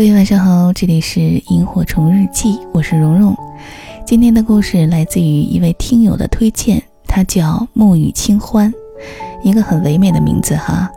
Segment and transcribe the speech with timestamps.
[0.00, 1.20] 各位晚上好，这里是
[1.50, 3.36] 萤火虫日记，我是蓉蓉。
[4.06, 8.72] 今天的故事来自于一位听友的推荐，他叫沐雨清欢，
[9.44, 10.90] 一个很唯美的名字哈。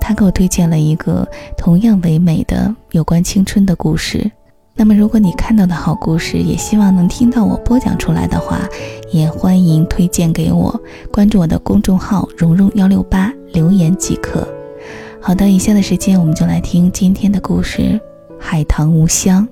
[0.00, 1.26] 他给我推荐了一个
[1.58, 4.30] 同样唯美的有关青春的故事。
[4.76, 8.60] 那么，如果你看到的好故事，也希望能听到我播讲出来的话，
[9.10, 10.80] 也欢迎推荐给我，
[11.12, 14.46] 关注我的公众号“蓉蓉幺六八”，留言即可。
[15.20, 17.82] 好的，以下的时间我们就来听今天的故事
[18.48, 19.44] 《海棠无香》。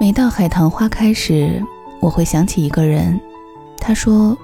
[0.00, 1.62] 每到海棠花开时，
[2.00, 3.20] 我会想起一个人。
[3.76, 4.34] 他说：“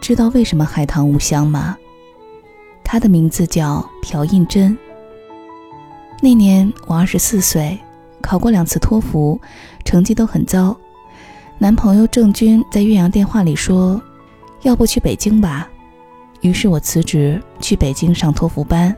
[0.00, 1.76] 知道为什么海棠无香吗？”
[2.84, 4.78] 他的名字叫朴印珍。
[6.24, 7.76] 那年我二十四岁，
[8.20, 9.40] 考过两次托福，
[9.84, 10.76] 成绩都很糟。
[11.58, 14.00] 男朋友郑军在岳阳电话里说
[14.62, 15.68] ：“要不去北京吧？”
[16.40, 18.96] 于是我辞职去北京上托福班。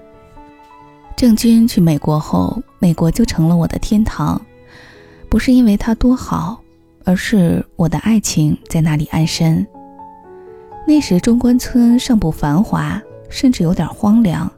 [1.17, 4.39] 郑军去美国后，美国就成了我的天堂，
[5.31, 6.61] 不是因为他多好，
[7.05, 9.67] 而是我的爱情在那里安身。
[10.87, 13.03] 那时中关村尚不繁华。
[13.31, 14.48] 甚至有点荒凉，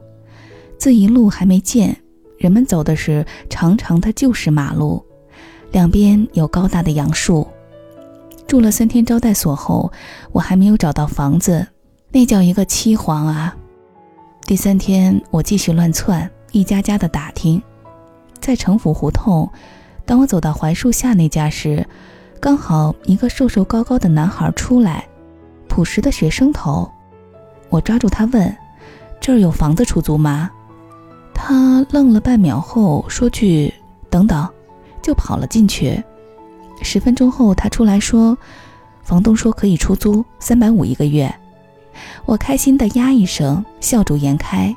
[0.77, 1.97] 自一路还没建，
[2.37, 5.03] 人们走的是长长的旧式马路，
[5.71, 7.47] 两边有高大的杨树。
[8.47, 9.91] 住了三天招待所后，
[10.31, 11.67] 我还没有找到房子，
[12.11, 13.55] 那叫一个凄惶啊！
[14.45, 17.61] 第三天，我继续乱窜，一家家的打听，
[18.39, 19.51] 在城府胡同，
[20.05, 21.85] 当我走到槐树下那家时，
[22.39, 25.05] 刚好一个瘦瘦高高的男孩出来，
[25.67, 26.89] 朴实的学生头，
[27.69, 28.55] 我抓住他问。
[29.19, 30.49] 这儿有房子出租吗？
[31.49, 33.73] 他愣了半秒后说句
[34.11, 34.45] “等等”，
[35.01, 36.03] 就跑了进去。
[36.81, 38.37] 十分钟后，他出来说
[39.01, 41.33] ：“房东说可以出租，三百五一个月。”
[42.27, 44.75] 我开心的呀一声，笑逐颜开。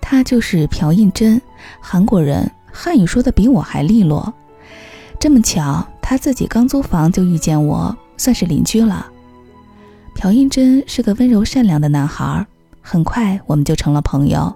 [0.00, 1.42] 他就是朴印真，
[1.80, 4.32] 韩国人，汉语说的比我还利落。
[5.18, 9.04] 这么巧，他自己刚租房就遇见我，算是邻居了。
[10.14, 12.46] 朴印真是个温柔善良的男孩。
[12.80, 14.54] 很快我们就成了朋友。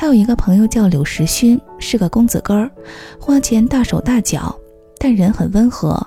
[0.00, 2.70] 他有一个朋友叫柳时勋，是个公子哥儿，
[3.18, 4.56] 花钱大手大脚，
[4.96, 6.00] 但人很温和。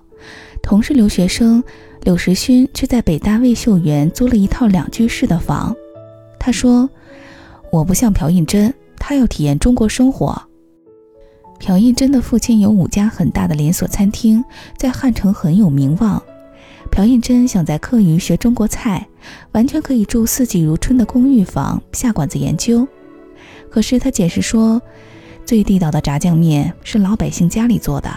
[0.63, 1.62] 同是留学生，
[2.03, 5.75] 柳时勋却在北大魏秀园租了一套两居室的房。
[6.40, 6.90] 他说
[7.69, 10.41] ：“我不像朴胤珍，他要体验中国生活。”
[11.59, 14.41] 朴胤珍的父亲有五家很大的连锁餐厅，
[14.78, 16.23] 在汉城很有名望。
[16.90, 19.06] 朴胤珍想在课余学中国菜，
[19.52, 22.88] 完全可以住四季如春的公寓房下馆子研究。
[23.72, 24.80] 可是他解释说，
[25.46, 28.12] 最地道的炸酱面是老百姓家里做的。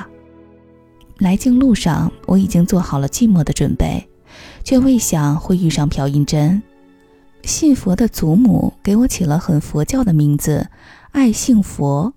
[1.19, 4.07] 来京路上，我已经做好了寂寞的准备，
[4.65, 6.61] 却未想会遇上朴印珍。
[7.45, 10.69] 信佛的祖母给我起了很佛教的名字，
[11.13, 12.13] 爱信佛。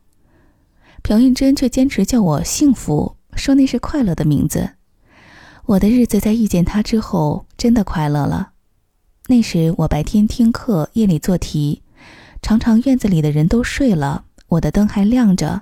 [1.04, 4.72] 朴印珍却坚持叫我幸福，说那是快乐的名字。
[5.68, 8.54] 我的日子在遇见他之后真的快乐了。
[9.28, 11.84] 那时我白天听课，夜里做题，
[12.42, 15.62] 常常院子里的人都睡了，我的灯还亮着。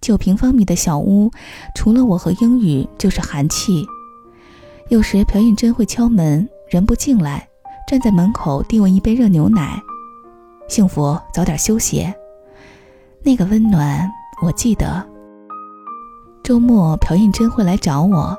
[0.00, 1.30] 九平方米的小屋，
[1.74, 3.84] 除了我和英语就是寒气。
[4.88, 7.48] 有时朴印珍会敲门，人不进来，
[7.86, 9.80] 站在门口递我一杯热牛奶。
[10.68, 12.12] 幸福，早点休息。
[13.22, 14.10] 那个温暖，
[14.42, 15.06] 我记得。
[16.42, 18.36] 周末朴印珍会来找我。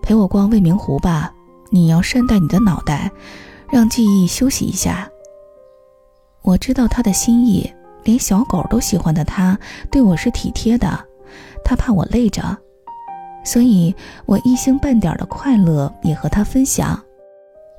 [0.00, 1.32] 陪我逛未名湖吧，
[1.70, 3.10] 你要善待你的脑袋，
[3.70, 5.08] 让记忆休息一下。
[6.42, 7.70] 我知道他的心意，
[8.04, 9.58] 连小狗都喜欢的他，
[9.90, 10.88] 对我是体贴的。
[11.64, 12.56] 他怕我累着，
[13.44, 13.94] 所以
[14.26, 17.00] 我一星半点的快乐也和他分享。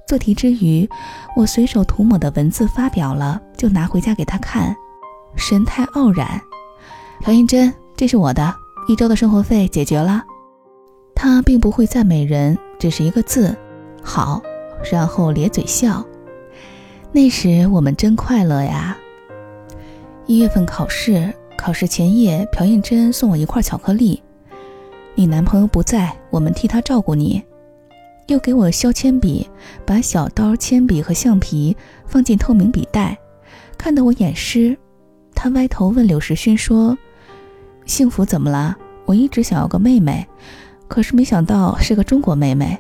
[0.08, 0.88] 做题之余，
[1.36, 4.76] 我随手涂抹的文字发表了，就拿回家给他看，
[5.36, 6.40] 神态傲然。
[7.22, 8.54] 朴英珍，这是我的
[8.88, 10.24] 一周的生活费，解决了。
[11.16, 13.56] 他并不会赞美人，只是一个字
[14.04, 14.42] “好”，
[14.92, 16.04] 然后咧嘴笑。
[17.14, 18.98] 那时我们真快乐呀！
[20.28, 24.24] 一月份考试，考试前夜，朴印珍送我一块巧克力。
[25.14, 27.44] 你男朋友不在，我们替他照顾你。
[28.28, 29.46] 又给我削铅笔，
[29.86, 31.76] 把小刀、铅笔和橡皮
[32.06, 33.18] 放进透明笔袋，
[33.78, 34.78] 看得我眼湿。
[35.36, 36.98] 他歪头问柳时勋说
[37.86, 38.78] ：“幸福怎么了？
[39.04, 40.26] 我一直想要个妹妹。”
[40.88, 42.78] 可是没想到是个中国妹妹。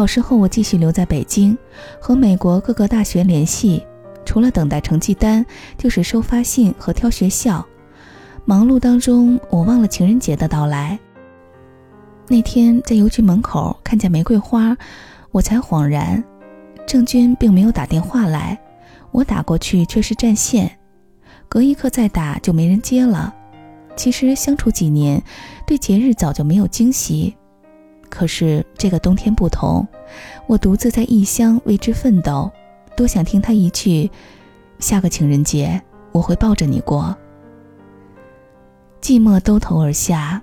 [0.00, 1.54] 考试后，我继续留在北京，
[2.00, 3.84] 和美国各个大学联系，
[4.24, 5.44] 除了等待成绩单，
[5.76, 7.62] 就是收发信和挑学校。
[8.46, 10.98] 忙碌当中，我忘了情人节的到来。
[12.28, 14.74] 那天在邮局门口看见玫瑰花，
[15.32, 16.24] 我才恍然，
[16.86, 18.58] 郑钧并没有打电话来，
[19.10, 20.78] 我打过去却是占线，
[21.46, 23.34] 隔一刻再打就没人接了。
[23.96, 25.22] 其实相处几年，
[25.66, 27.36] 对节日早就没有惊喜，
[28.10, 29.86] 可是这个冬天不同，
[30.46, 32.50] 我独自在异乡为之奋斗，
[32.94, 34.10] 多想听他一句
[34.78, 35.80] ：“下个情人节
[36.12, 37.16] 我会抱着你过。”
[39.00, 40.42] 寂寞兜头而下。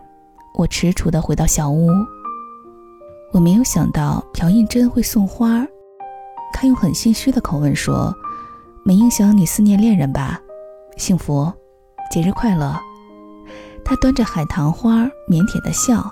[0.56, 1.88] 我踟蹰地回到小屋。
[3.32, 5.64] 我没有想到朴应真会送花，
[6.52, 8.12] 他用很心虚的口吻说
[8.84, 10.42] ：“没影响你思念恋人吧？
[10.98, 11.54] 幸福，
[12.10, 12.76] 节日快乐。”
[13.86, 16.12] 他端着海棠花，腼腆地笑。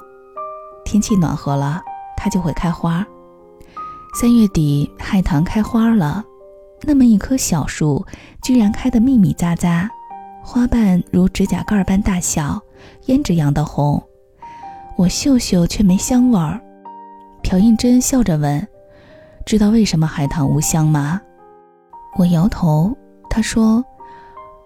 [0.86, 1.82] 天气暖和了，
[2.16, 3.06] 它就会开花。
[4.14, 6.24] 三月底，海棠开花了，
[6.84, 8.06] 那么一棵小树，
[8.42, 9.90] 居然开得密密匝匝，
[10.42, 12.62] 花瓣如指甲盖般大小，
[13.08, 14.02] 胭脂样的红。
[14.96, 16.62] 我嗅嗅，却没香味儿。
[17.44, 18.66] 朴应真笑着问
[19.46, 21.20] ：“知道为什么海棠无香吗？”
[22.18, 22.96] 我摇头。
[23.30, 23.84] 他说：“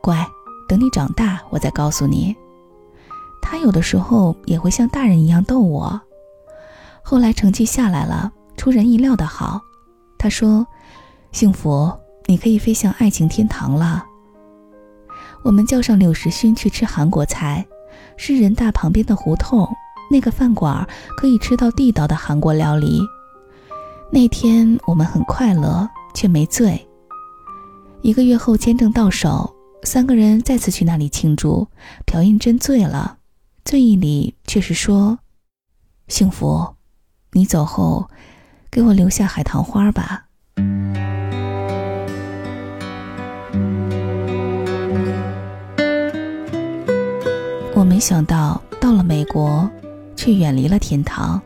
[0.04, 0.24] 乖，
[0.68, 2.36] 等你长大，我再告诉你。”
[3.42, 6.00] 他有的时候也会像大人一样逗我。
[7.10, 9.60] 后来成绩下来了，出人意料的好。
[10.16, 10.68] 他说
[11.34, 11.92] ：“幸福，
[12.28, 14.06] 你可以飞向爱情天堂了。”
[15.44, 17.66] 我们叫上柳时勋去吃韩国菜，
[18.16, 19.68] 是人大旁边的胡同。
[20.12, 23.02] 那个饭馆可以吃到地道的韩国料理。
[24.12, 26.88] 那天我们很快乐，却没醉。
[28.04, 29.52] 一个月后签证到手，
[29.82, 31.68] 三个人再次去那里庆祝。
[32.06, 33.18] 朴应真醉了，
[33.66, 35.18] 醉意里却是说
[36.08, 36.76] ：“幸福，
[37.32, 38.10] 你走后，
[38.72, 40.26] 给我留下海棠花吧。”
[47.76, 49.70] 我没想到到了美国。
[50.20, 51.42] 却远离了天堂。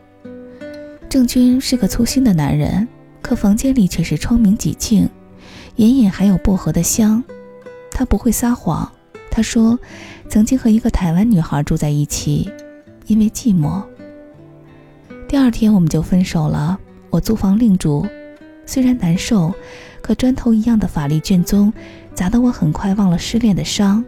[1.08, 2.88] 郑钧是个粗心的男人，
[3.22, 5.08] 可房间里却是窗明几净，
[5.76, 7.22] 隐隐还有薄荷的香。
[7.92, 8.90] 他不会撒谎，
[9.30, 9.78] 他说
[10.28, 12.50] 曾经和一个台湾女孩住在一起，
[13.06, 13.80] 因为寂寞。
[15.28, 16.78] 第二天我们就分手了，
[17.10, 18.06] 我租房另住。
[18.66, 19.52] 虽然难受，
[20.00, 21.72] 可砖头一样的法律卷宗
[22.14, 24.04] 砸得我很快忘了失恋的伤，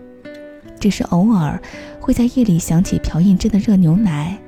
[0.78, 1.60] 只是偶尔
[2.00, 4.38] 会在夜里想起朴印珍的热牛奶。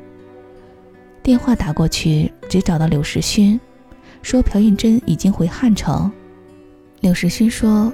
[1.23, 3.59] 电话打过去，只找到柳时勋，
[4.23, 6.11] 说朴胤真已经回汉城。
[7.01, 7.93] 柳时勋说：“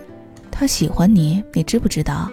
[0.53, 2.31] 他喜欢你，你知不知道？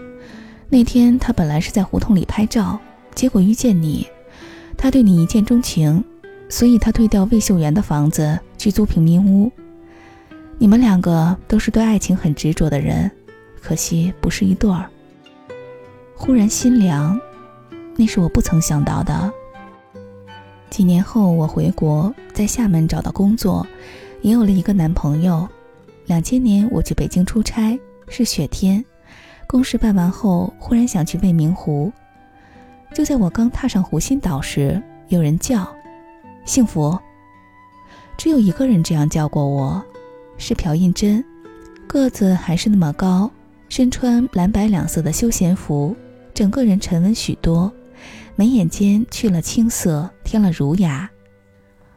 [0.69, 2.79] 那天他本来是在胡同里拍照，
[3.15, 4.05] 结果遇见你，
[4.77, 6.03] 他对你一见钟情，
[6.51, 9.49] 所以他退掉魏秀媛的房子去租平民屋。
[10.59, 13.09] 你们两个都是对爱情很执着的人，
[13.61, 14.87] 可惜不是一对儿。”
[16.13, 17.19] 忽然心凉，
[17.95, 19.33] 那是我不曾想到的。
[20.69, 23.65] 几年后，我回国，在厦门找到工作，
[24.21, 25.47] 也有了一个男朋友。
[26.05, 28.83] 两千年，我去北京出差，是雪天，
[29.47, 31.91] 公事办完后，忽然想去未名湖。
[32.93, 35.65] 就在我刚踏上湖心岛时，有人叫
[36.45, 36.97] ：“幸福。”
[38.17, 39.83] 只有一个人这样叫过我，
[40.37, 41.23] 是朴印珍，
[41.87, 43.31] 个子还是那么高，
[43.67, 45.95] 身穿蓝白两色的休闲服，
[46.33, 47.71] 整个人沉稳许多。
[48.35, 51.09] 眉眼间去了青涩，添了儒雅。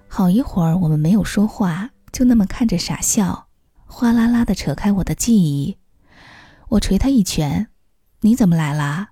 [0.09, 3.49] 好一会儿，我们没有说话，就那么看着傻笑，
[3.87, 5.77] 哗啦啦的扯开我的记忆。
[6.71, 7.69] 我捶他一拳
[8.23, 9.11] ：“你怎么来啦？”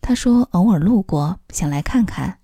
[0.00, 2.38] 他说：“偶尔路过，想来看看。”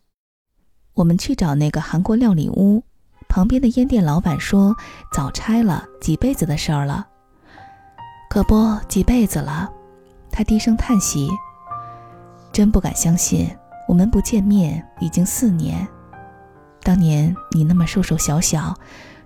[0.95, 2.83] 我们去找那个韩国料理屋，
[3.29, 4.77] 旁边的烟店老板说
[5.13, 7.07] ：“早拆了，几辈子的事儿了。”
[8.29, 9.71] 可不，几辈子了。
[10.31, 11.29] 他低声叹息
[12.53, 13.49] ：“真不敢相信。”
[13.89, 15.87] 我们不见面已经四年，
[16.83, 18.75] 当年你那么瘦瘦小小，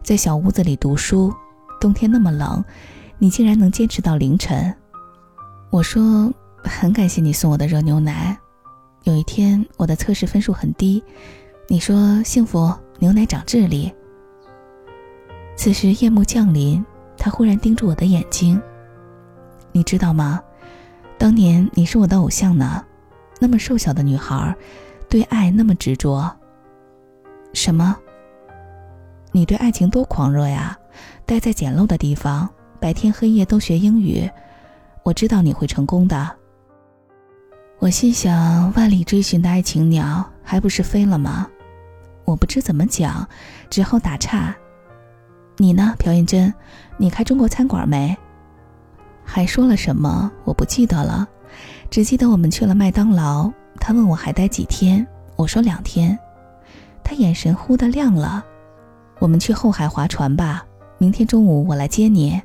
[0.03, 1.33] 在小屋子里读书，
[1.79, 2.65] 冬天那么冷，
[3.19, 4.75] 你竟然能坚持到凌晨。
[5.71, 6.33] 我说
[6.65, 8.37] 很感谢你送我的热牛奶。
[9.05, 11.05] 有一天我的测试分数很低，
[11.69, 13.93] 你说幸福牛奶长智力。
[15.57, 16.85] 此时夜幕降临，
[17.19, 18.61] 他忽然盯住我的眼睛。
[19.73, 20.41] 你知道吗？
[21.19, 22.85] 当年你是我的偶像呢。
[23.41, 24.55] 那么瘦小的女孩，
[25.09, 26.31] 对爱那么执着。
[27.53, 27.97] 什么？
[29.33, 30.79] 你对爱情多狂热呀！
[31.27, 34.31] 待在简陋的地方，白天黑夜都学英语。
[35.03, 36.31] 我知道你会成功的。
[37.81, 41.49] 我心想，万里追寻的爱情鸟，还不是飞了吗？
[42.27, 43.27] 我不知怎么讲，
[43.71, 44.55] 只好打岔。
[45.57, 46.53] 你呢，朴妍珍？
[46.99, 48.15] 你开中国餐馆没？
[49.25, 50.31] 还说了什么？
[50.45, 51.27] 我不记得了。
[51.89, 55.07] 只记得我们去了麦当劳，他问我还待几天，
[55.37, 56.19] 我说两天。
[57.03, 58.45] 他眼神忽的亮了。
[59.21, 60.67] 我们去后海划船吧，
[60.99, 62.43] 明天中午我来接你。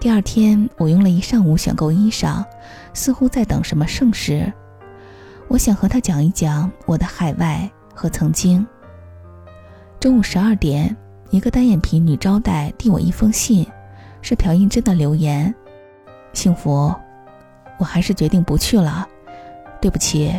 [0.00, 2.44] 第二天，我用了一上午选购衣裳，
[2.94, 4.50] 似乎在等什么盛事。
[5.46, 8.64] 我想和他讲一讲我的海外和曾经。
[9.98, 10.94] 中午十二点，
[11.30, 13.66] 一个单眼皮女招待递我一封信，
[14.20, 15.52] 是朴应真的留言
[16.34, 16.94] ：“幸福，
[17.78, 19.08] 我还是决定不去了。
[19.80, 20.38] 对不起，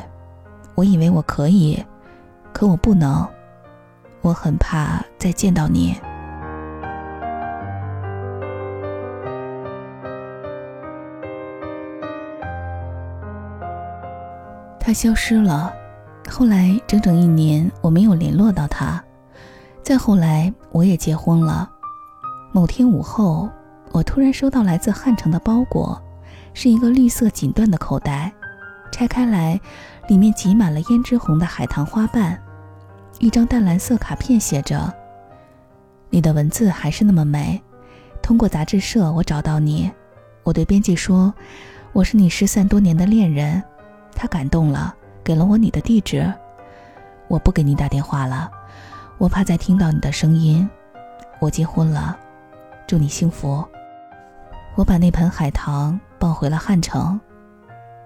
[0.76, 1.84] 我以为我可以，
[2.54, 3.28] 可我不能。
[4.22, 5.96] 我很怕再见到你。”
[14.80, 15.74] 他消失了，
[16.30, 19.04] 后来整整一年我没有联络到他。
[19.82, 21.70] 再后来我也结婚了。
[22.52, 23.50] 某天午后，
[23.92, 26.02] 我突然收到来自汉城的包裹，
[26.54, 28.32] 是一个绿色锦缎的口袋，
[28.92, 29.60] 拆开来，
[30.08, 32.38] 里面挤满了胭脂红的海棠花瓣，
[33.20, 34.94] 一张淡蓝色卡片写着
[36.10, 37.62] ：“你的文字还是那么美。
[38.22, 39.90] 通过杂志社我找到你，
[40.44, 41.34] 我对编辑说，
[41.94, 43.64] 我是你失散多年的恋人。”
[44.14, 44.96] 他感动了，
[45.28, 46.34] 给了我你的地址。
[47.28, 48.50] 我不给你打电话了，
[49.18, 50.68] 我怕再听到你的声音。
[51.42, 52.18] 我结婚了，
[52.88, 53.62] 祝你幸福。
[54.76, 57.20] 我把那盆海棠抱回了汉城，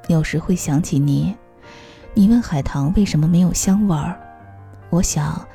[0.08, 1.38] 有时会想起你。
[2.16, 4.20] 你问海棠为什么没有香味儿，
[4.90, 5.48] 我想，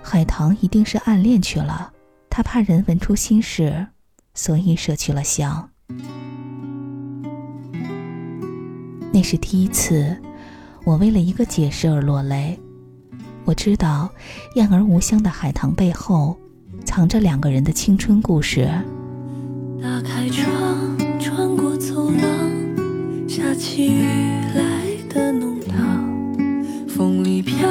[0.00, 1.92] 海棠一定是暗恋去了，
[2.30, 3.88] 他怕人闻出心事，
[4.34, 5.68] 所以舍去了香。
[9.12, 10.16] 那是第一次，
[10.88, 12.58] 我为了一个解释而落泪。
[13.44, 14.10] 我知道，
[14.54, 16.34] 燕儿无香的海棠背后，
[16.86, 18.66] 藏着两个人的青春故事。
[19.82, 24.00] 打开窗，穿过走廊，下起雨
[24.54, 24.64] 来
[25.10, 26.08] 的弄堂，
[26.88, 27.68] 风里飘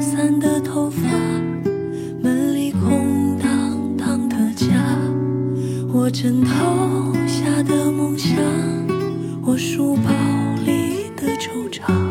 [0.00, 1.00] 散的头发，
[2.20, 4.66] 门里空荡荡的家，
[5.92, 8.36] 我枕头下的梦想，
[9.44, 10.10] 我书包
[10.66, 12.07] 里的惆怅。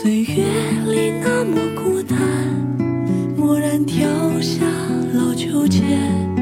[0.00, 0.44] 岁月
[0.86, 2.16] 里那么孤单
[3.36, 4.08] 蓦然跳
[4.40, 4.64] 下
[5.12, 6.37] 老秋千。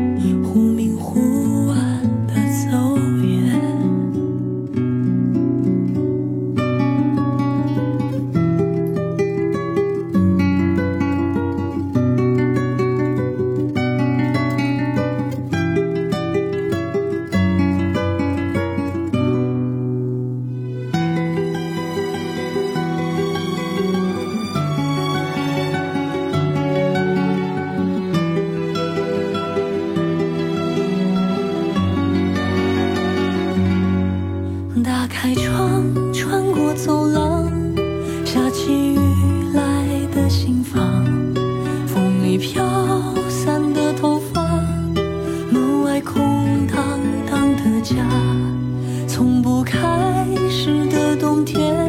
[51.36, 51.85] 明天。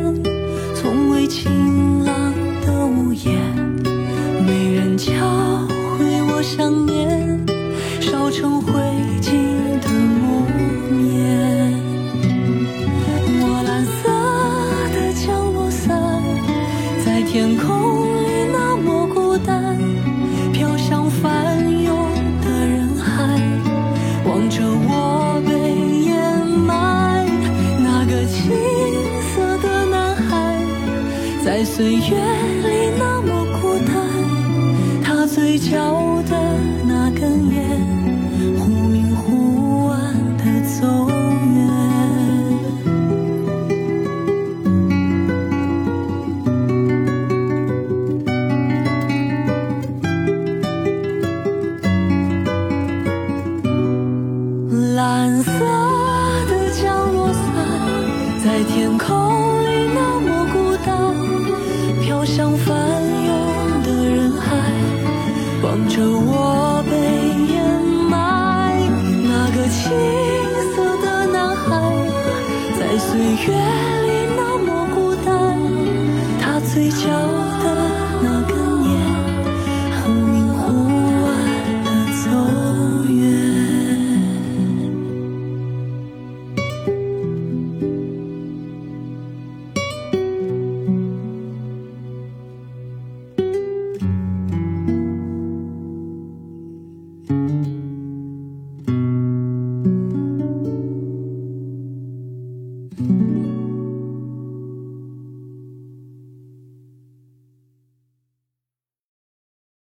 [31.77, 33.93] 岁月里那么孤单
[35.03, 35.77] 他嘴角
[36.23, 36.35] 的
[36.87, 37.63] 那根烟，
[38.57, 39.95] 忽明忽暗
[40.39, 41.07] 的走
[41.53, 41.69] 远。
[54.95, 55.51] 蓝色
[56.49, 57.43] 的降落伞，
[58.43, 59.26] 在天空。